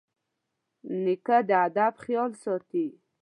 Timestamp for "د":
1.47-1.49